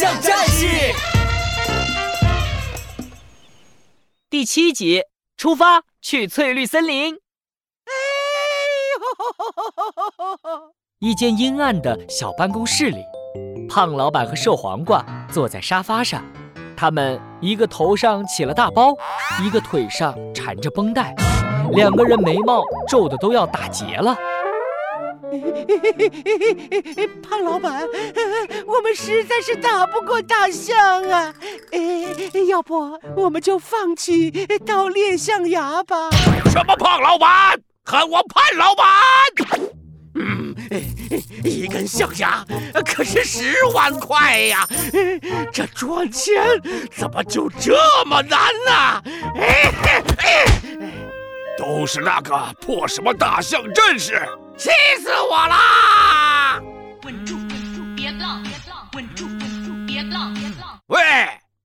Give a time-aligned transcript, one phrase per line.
[0.00, 0.66] 象战士
[4.30, 5.02] 第七集，
[5.36, 7.18] 出发去翠绿森林。
[11.00, 13.04] 一间阴暗的小办公室里，
[13.68, 16.24] 胖老板和瘦黄瓜坐在沙发上，
[16.74, 18.94] 他们一个头上起了大包，
[19.44, 21.14] 一个腿上缠着绷带，
[21.72, 24.16] 两个人眉毛皱的都要打结了。
[27.22, 27.86] 胖老板，
[28.66, 31.34] 我们实在是打不过大象啊！
[32.48, 34.30] 要不我们就放弃
[34.66, 36.10] 盗猎象牙吧？
[36.50, 37.58] 什么胖老板？
[37.84, 38.86] 喊我潘老板？
[40.16, 40.54] 嗯，
[41.44, 42.44] 一根象牙
[42.84, 44.66] 可是十万块呀！
[45.52, 46.42] 这赚钱
[46.90, 49.02] 怎么就这么难呢？
[51.56, 54.20] 都是那个破什么大象战士！
[54.60, 54.68] 气
[55.02, 56.60] 死我啦！
[57.04, 60.78] 稳住，稳住，别浪，别浪，稳住，稳住，别浪，别浪。
[60.88, 61.00] 喂，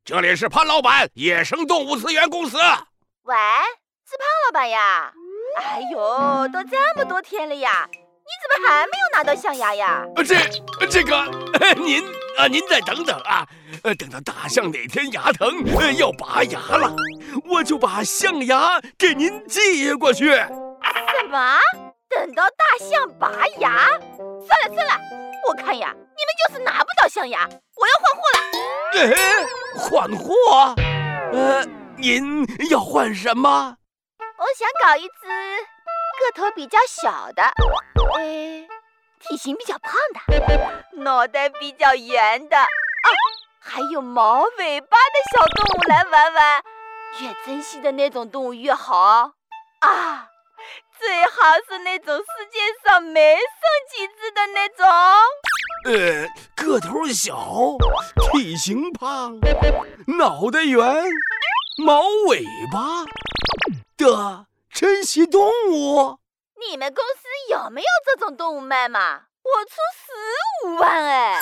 [0.05, 2.57] 这里是潘老板野生动物资源公司。
[3.23, 3.35] 喂，
[4.05, 5.11] 是潘老板呀？
[5.57, 10.01] 哎呦，都这么多天了呀，你怎么还没有拿到象牙呀？
[10.25, 11.21] 这，这个，
[11.75, 12.01] 您
[12.37, 13.45] 啊，您再等等啊，
[13.99, 15.51] 等到大象哪天牙疼
[15.97, 16.95] 要拔牙了，
[17.43, 20.31] 我就把象牙给您寄过去。
[20.31, 21.59] 什么？
[22.15, 23.89] 等到大象拔牙，
[24.47, 24.93] 算了算了，
[25.49, 28.39] 我看呀，你们就是拿不到象牙，我要换货了。
[28.95, 29.45] 哎，
[29.77, 30.73] 换货？
[31.33, 31.65] 呃，
[31.97, 33.75] 您要换什么？
[34.37, 37.43] 我想搞一只个头比较小的，
[38.17, 38.65] 哎，
[39.19, 42.67] 体型比较胖的，脑袋比较圆的，啊，
[43.59, 46.63] 还有毛尾巴的小动物来玩玩。
[47.19, 50.29] 越珍惜的那种动物越好啊。
[51.05, 53.39] 最好是那种世界上没剩
[53.91, 54.83] 几只的那种。
[55.85, 57.77] 呃，个头小，
[58.31, 59.39] 体型胖，
[60.17, 60.81] 脑袋圆，
[61.85, 63.05] 毛尾巴
[63.95, 66.17] 的珍稀动物。
[66.67, 69.25] 你们公司有没有这种动物卖嘛？
[69.43, 71.39] 我出十五万哎。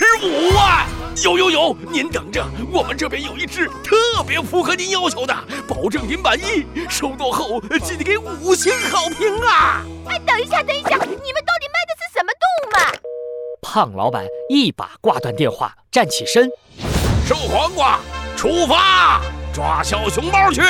[0.00, 0.86] 十五万，
[1.22, 5.36] 有有有，您等着，我们这边有一只特别符合您要求的，
[5.68, 9.82] 保证您满意，收到后记得给五星好评啊！
[10.06, 12.78] 哎，等一下，等一下，你们到底卖的是什么动物嘛？
[13.60, 16.48] 胖老板一把挂断电话，站起身，
[17.26, 18.00] 瘦黄瓜，
[18.38, 19.20] 出发，
[19.52, 20.62] 抓小熊猫去！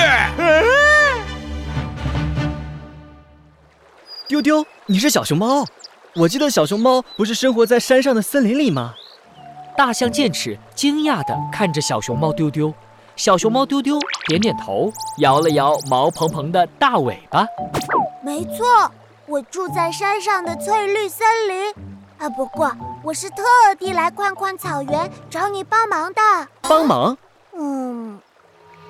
[4.26, 5.64] 丢丢，你是小熊猫？
[6.16, 8.96] 我记得小熊猫不是生活在山上的森林里吗？
[9.76, 12.72] 大象剑齿惊讶地看着小熊猫丢丢，
[13.16, 17.46] 小熊猫丢丢点点头，摇了摇毛蓬蓬的大尾巴。
[18.22, 18.90] 没错，
[19.26, 21.74] 我住在山上的翠绿森林。
[22.18, 22.70] 啊，不过
[23.02, 23.44] 我是特
[23.78, 26.20] 地来宽宽草原找你帮忙的。
[26.60, 27.16] 帮忙？
[27.56, 28.20] 嗯，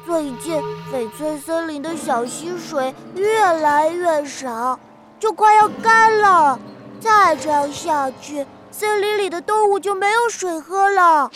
[0.04, 0.60] 最近
[0.92, 4.76] 翡翠森林的小溪水越来越少，
[5.20, 6.58] 就快要干了。
[6.98, 8.44] 再这样下去。
[8.70, 11.30] 森林里的动物就没有水喝了。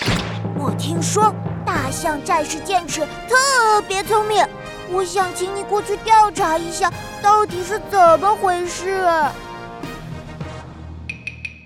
[0.57, 1.35] 我听说
[1.67, 4.47] 大象战士剑齿特别聪明，
[4.91, 8.91] 我想请你过去调查一下，到底是怎么回事。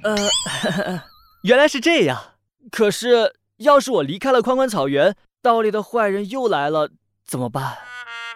[0.03, 0.17] 呃，
[1.45, 2.19] 原来是这样。
[2.71, 6.91] 可是，要是我离开了宽宽草原，盗猎的坏人又来了，
[7.27, 7.79] 怎么办？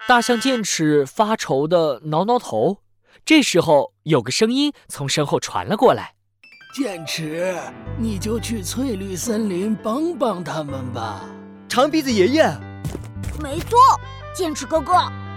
[0.06, 2.78] 大象剑齿发愁的挠挠头。
[3.24, 6.14] 这时候，有个声音从身后传了过来。
[6.72, 7.54] 剑齿，
[7.98, 11.20] 你就去翠绿森林帮帮他们吧。
[11.68, 12.50] 长鼻子爷爷，
[13.42, 13.78] 没错，
[14.34, 14.94] 剑齿哥哥，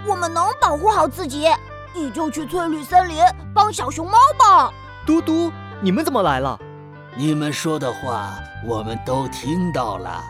[0.08, 1.48] 我们能保护好自己，
[1.94, 3.18] 你就去翠绿森林
[3.54, 4.72] 帮小熊猫吧。
[5.06, 5.52] 嘟嘟，
[5.82, 6.58] 你们怎么来了？
[7.18, 8.34] 你们说的话
[8.66, 10.24] 我们都听到了。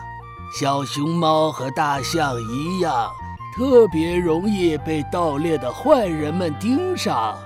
[0.58, 3.08] 小熊猫和大象一样，
[3.56, 7.38] 特别容易被盗猎的坏人们盯上。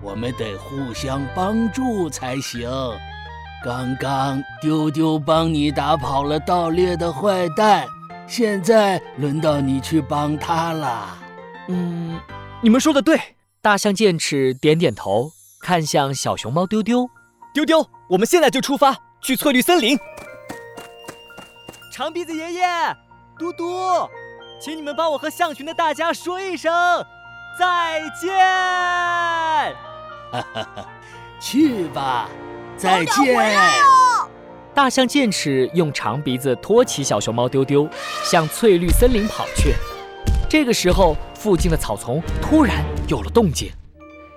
[0.00, 2.70] 我们得互相帮助才行。
[3.64, 7.86] 刚刚丢丢帮你打跑了盗猎的坏蛋，
[8.26, 11.18] 现在轮到你去帮他了。
[11.68, 12.20] 嗯，
[12.62, 13.20] 你们说的对。
[13.60, 17.10] 大象剑齿点点头，看向小熊猫丢丢。
[17.52, 19.98] 丢丢，我们现在就出发去翠绿森林。
[21.92, 22.64] 长鼻子爷爷，
[23.36, 24.08] 嘟嘟，
[24.62, 26.72] 请你们帮我和象群的大家说一声
[27.58, 28.38] 再见。
[30.30, 30.88] 哈哈哈，
[31.40, 32.28] 去吧，
[32.78, 33.36] 再见。
[34.72, 37.88] 大象剑齿用长鼻子托起小熊猫丢丢，
[38.22, 39.74] 向翠绿森林跑去。
[40.48, 43.70] 这个时候，附近的草丛突然有了动静，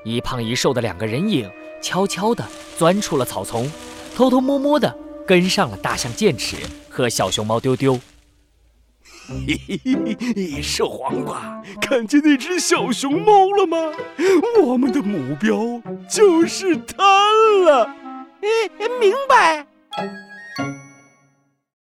[0.03, 1.49] 一胖一瘦的两个人影
[1.81, 2.43] 悄悄地
[2.75, 3.71] 钻出了草丛，
[4.15, 4.93] 偷偷摸摸地
[5.27, 6.57] 跟上了大象剑齿
[6.89, 7.99] 和小熊猫丢丢。
[9.27, 13.77] 嘿嘿嘿，瘦黄瓜，看见那只小熊猫了吗？
[14.63, 15.79] 我们的目标
[16.09, 17.03] 就是它
[17.63, 18.00] 了。
[18.41, 19.65] 哎，明白。